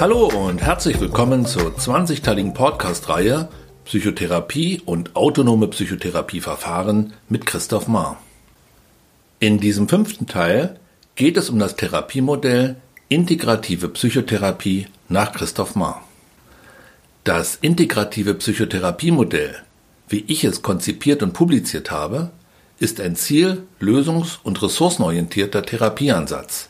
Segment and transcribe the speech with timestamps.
[0.00, 3.48] Hallo und herzlich willkommen zur 20-teiligen Podcast-Reihe
[3.84, 8.22] Psychotherapie und autonome Psychotherapieverfahren mit Christoph Mahr.
[9.40, 10.78] In diesem fünften Teil
[11.16, 12.76] geht es um das Therapiemodell
[13.08, 16.04] Integrative Psychotherapie nach Christoph Mahr.
[17.24, 19.56] Das integrative Psychotherapiemodell,
[20.08, 22.30] wie ich es konzipiert und publiziert habe,
[22.78, 26.68] ist ein ziel-, lösungs- und ressourcenorientierter Therapieansatz,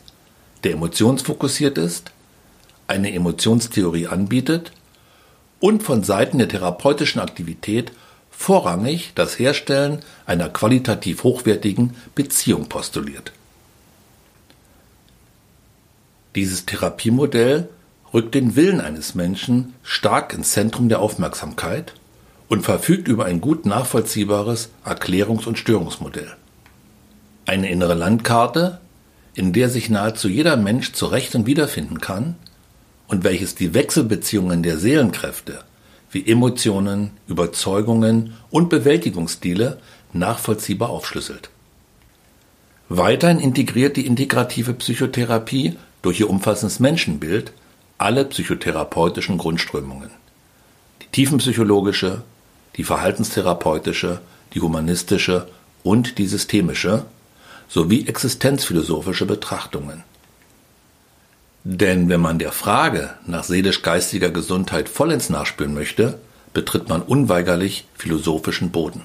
[0.63, 2.11] der emotionsfokussiert ist,
[2.89, 4.71] eine Emotionstheorie anbietet
[5.59, 7.91] und von Seiten der therapeutischen Aktivität
[8.31, 13.31] vorrangig das Herstellen einer qualitativ hochwertigen Beziehung postuliert.
[16.35, 17.69] Dieses Therapiemodell
[18.13, 21.93] rückt den Willen eines Menschen stark ins Zentrum der Aufmerksamkeit
[22.47, 26.35] und verfügt über ein gut nachvollziehbares Erklärungs- und Störungsmodell.
[27.45, 28.79] Eine innere Landkarte,
[29.35, 32.35] in der sich nahezu jeder Mensch zurecht und wiederfinden kann
[33.09, 35.63] und welches die Wechselbeziehungen der Seelenkräfte
[36.11, 39.79] wie Emotionen, Überzeugungen und Bewältigungsstile
[40.13, 41.49] nachvollziehbar aufschlüsselt.
[42.87, 47.51] Weiterhin integriert die integrative Psychotherapie durch ihr umfassendes Menschenbild
[47.99, 50.09] alle psychotherapeutischen Grundströmungen.
[51.01, 52.23] Die tiefenpsychologische,
[52.77, 54.21] die verhaltenstherapeutische,
[54.53, 55.47] die humanistische
[55.83, 57.05] und die systemische
[57.67, 60.03] sowie existenzphilosophische Betrachtungen.
[61.63, 66.19] Denn wenn man der Frage nach seelisch-geistiger Gesundheit vollends nachspüren möchte,
[66.53, 69.01] betritt man unweigerlich philosophischen Boden.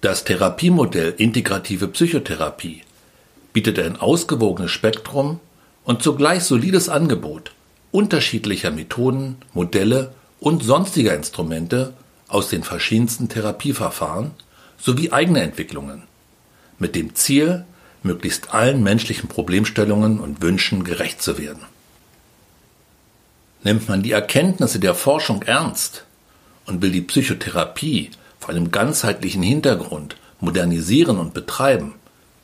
[0.00, 2.82] Das Therapiemodell Integrative Psychotherapie
[3.52, 5.40] bietet ein ausgewogenes Spektrum
[5.84, 7.52] und zugleich solides Angebot
[7.94, 11.94] unterschiedlicher Methoden, Modelle und sonstiger Instrumente
[12.26, 14.32] aus den verschiedensten Therapieverfahren
[14.76, 16.02] sowie eigene Entwicklungen
[16.80, 17.64] mit dem Ziel,
[18.04, 21.62] möglichst allen menschlichen Problemstellungen und Wünschen gerecht zu werden.
[23.62, 26.04] Nimmt man die Erkenntnisse der Forschung ernst
[26.66, 31.94] und will die Psychotherapie vor einem ganzheitlichen Hintergrund modernisieren und betreiben,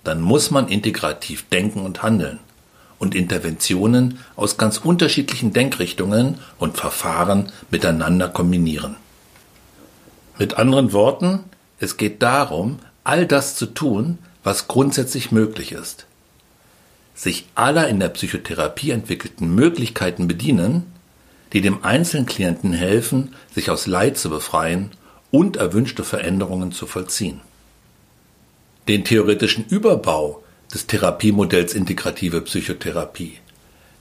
[0.03, 2.41] dann muss man integrativ denken und handeln
[2.99, 8.97] und Interventionen aus ganz unterschiedlichen Denkrichtungen und Verfahren miteinander kombinieren.
[10.39, 11.41] Mit anderen Worten,
[11.79, 16.07] es geht darum, all das zu tun, was grundsätzlich möglich ist.
[17.15, 20.87] Sich aller in der Psychotherapie entwickelten Möglichkeiten bedienen,
[21.53, 24.93] die dem einzelnen Klienten helfen, sich aus Leid zu befreien
[25.31, 27.41] und erwünschte Veränderungen zu vollziehen.
[28.89, 30.43] Den theoretischen Überbau
[30.73, 33.39] des Therapiemodells integrative Psychotherapie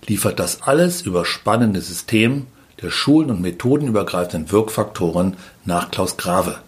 [0.07, 2.47] liefert das alles überspannende System
[2.81, 5.35] der schulen- und methodenübergreifenden Wirkfaktoren
[5.65, 6.61] nach Klaus Grave.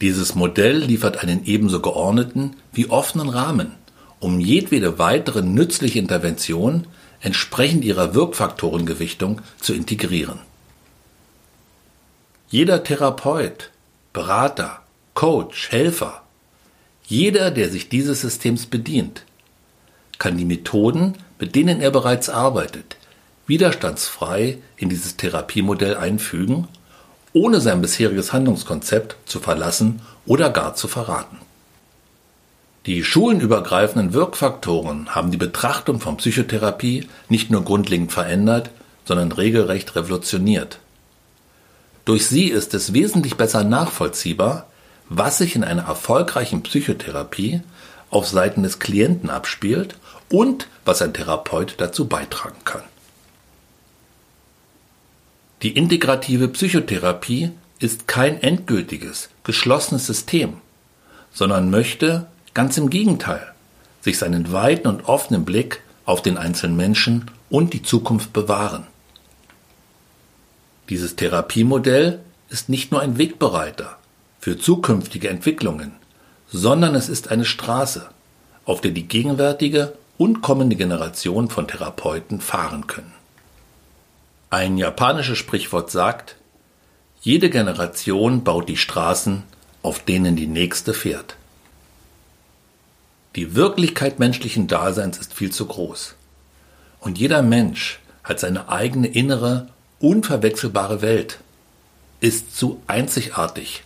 [0.00, 3.72] Dieses Modell liefert einen ebenso geordneten wie offenen Rahmen,
[4.20, 6.86] um jedwede weitere nützliche Intervention
[7.20, 10.38] entsprechend ihrer Wirkfaktorengewichtung zu integrieren.
[12.48, 13.70] Jeder Therapeut,
[14.12, 14.80] Berater,
[15.14, 16.22] Coach, Helfer,
[17.04, 19.24] jeder, der sich dieses Systems bedient,
[20.18, 22.96] kann die Methoden, mit denen er bereits arbeitet,
[23.46, 26.68] widerstandsfrei in dieses Therapiemodell einfügen
[27.32, 31.38] ohne sein bisheriges Handlungskonzept zu verlassen oder gar zu verraten.
[32.86, 38.70] Die schulenübergreifenden Wirkfaktoren haben die Betrachtung von Psychotherapie nicht nur grundlegend verändert,
[39.04, 40.78] sondern regelrecht revolutioniert.
[42.04, 44.66] Durch sie ist es wesentlich besser nachvollziehbar,
[45.10, 47.60] was sich in einer erfolgreichen Psychotherapie
[48.10, 49.96] auf Seiten des Klienten abspielt
[50.30, 52.82] und was ein Therapeut dazu beitragen kann.
[55.62, 60.58] Die integrative Psychotherapie ist kein endgültiges, geschlossenes System,
[61.32, 63.52] sondern möchte, ganz im Gegenteil,
[64.00, 68.86] sich seinen weiten und offenen Blick auf den einzelnen Menschen und die Zukunft bewahren.
[70.90, 72.20] Dieses Therapiemodell
[72.50, 73.98] ist nicht nur ein Wegbereiter
[74.38, 75.92] für zukünftige Entwicklungen,
[76.46, 78.08] sondern es ist eine Straße,
[78.64, 83.17] auf der die gegenwärtige und kommende Generation von Therapeuten fahren können.
[84.50, 86.36] Ein japanisches Sprichwort sagt,
[87.20, 89.42] jede Generation baut die Straßen,
[89.82, 91.36] auf denen die nächste fährt.
[93.36, 96.14] Die Wirklichkeit menschlichen Daseins ist viel zu groß.
[97.00, 99.68] Und jeder Mensch hat seine eigene innere,
[100.00, 101.38] unverwechselbare Welt,
[102.20, 103.84] ist zu einzigartig,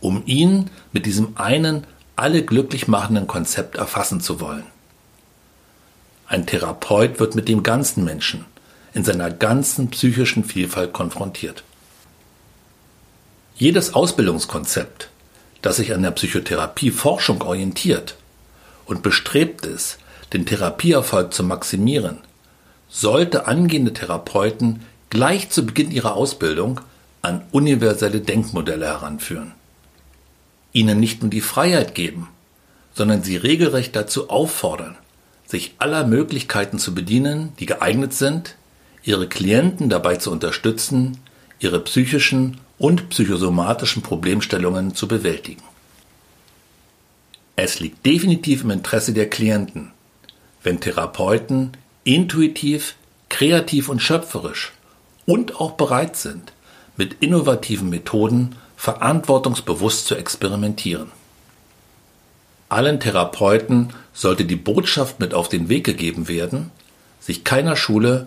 [0.00, 1.86] um ihn mit diesem einen
[2.16, 4.66] alle glücklich machenden Konzept erfassen zu wollen.
[6.26, 8.44] Ein Therapeut wird mit dem ganzen Menschen,
[8.94, 11.64] in seiner ganzen psychischen Vielfalt konfrontiert.
[13.56, 15.08] Jedes Ausbildungskonzept,
[15.62, 18.16] das sich an der Psychotherapie-Forschung orientiert
[18.86, 19.98] und bestrebt ist,
[20.32, 22.18] den Therapieerfolg zu maximieren,
[22.88, 26.80] sollte angehende Therapeuten gleich zu Beginn ihrer Ausbildung
[27.22, 29.52] an universelle Denkmodelle heranführen.
[30.72, 32.28] Ihnen nicht nur die Freiheit geben,
[32.94, 34.96] sondern sie regelrecht dazu auffordern,
[35.46, 38.56] sich aller Möglichkeiten zu bedienen, die geeignet sind,
[39.02, 41.18] ihre Klienten dabei zu unterstützen,
[41.58, 45.62] ihre psychischen und psychosomatischen Problemstellungen zu bewältigen.
[47.56, 49.92] Es liegt definitiv im Interesse der Klienten,
[50.62, 51.72] wenn Therapeuten
[52.04, 52.96] intuitiv,
[53.28, 54.72] kreativ und schöpferisch
[55.26, 56.52] und auch bereit sind,
[56.96, 61.12] mit innovativen Methoden verantwortungsbewusst zu experimentieren.
[62.68, 66.70] Allen Therapeuten sollte die Botschaft mit auf den Weg gegeben werden,
[67.20, 68.26] sich keiner Schule,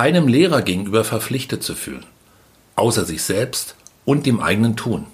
[0.00, 2.06] keinem Lehrer gegenüber verpflichtet zu fühlen,
[2.74, 3.74] außer sich selbst
[4.06, 5.04] und dem eigenen Tun.